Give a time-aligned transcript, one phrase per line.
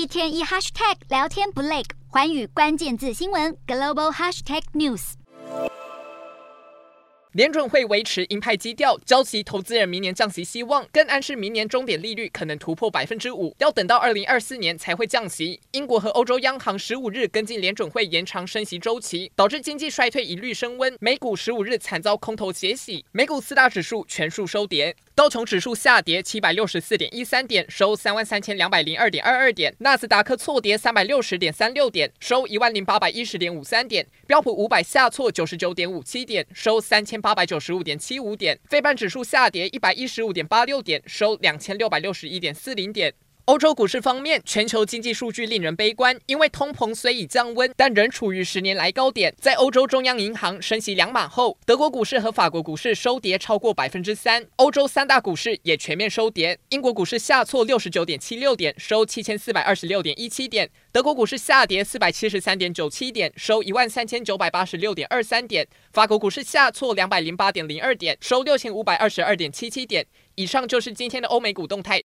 [0.00, 5.12] 一天一 hashtag 聊天不累，寰宇关键字新闻 global hashtag news。
[7.32, 15.60] 联准会维持鹰派基调，浇熄投资人明年降息希望，更暗示明年终点利率可能突破百分之五，要等到二零二四年才会降息。
[15.72, 20.96] 英国和欧洲央行十五日跟进联准会延长升息周期，导致经济衰退疑虑升温。
[20.98, 37.20] 美股十五日惨遭空头血洗，美股四大指数全数收跌，道琼指数下跌七百六十四点一三点，收三万三千两百零二点二二点；纳斯达克挫跌三百六十点三六点，收一万零八百一十点五三点；标普五百下挫九十九点五七点，收三千。
[37.20, 43.12] 八百九十五点七五点，费半指数下跌一百一十五点八六点，收两千六百六十一点四零点。
[43.46, 49.34] 欧洲股市方面，全球经济数据令人悲观，因为通膨虽已降温，但仍处于十年来高点。
[49.40, 56.56] 在欧洲中央银行升息两码后，德国股市和法国股市收跌超过百分之三，欧洲三大股市也全面收跌。
[56.68, 70.06] 英国股市下挫六十九点七六点，收七千四百二十六点一七点；德国股市下跌四百七十三点九七点，收一万三千九百八十六点二三点；法国股市下挫两百零八点零二点，收六千五百二十二点七七点。
[70.36, 71.98] 以上就是今天的欧美股动态，